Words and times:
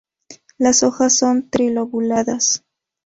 Las 0.57 0.81
hojas 0.81 1.15
son 1.15 1.47
tri-lobuladas. 1.51 2.65